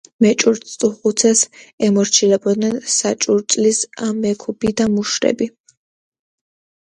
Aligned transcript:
მეჭურჭლეთუხუცესს 0.25 1.49
ემორჩილებოდნენ 1.87 2.75
საჭურჭლის 2.95 3.79
მუქიბი 4.23 4.73
და 4.81 4.87
მუშრიბი. 4.95 5.49